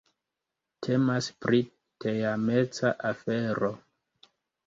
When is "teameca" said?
2.05-2.93